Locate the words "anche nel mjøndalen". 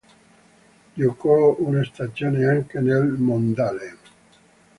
2.47-3.97